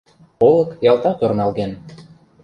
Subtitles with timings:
[0.47, 1.71] Олык ялтак ӧрмалген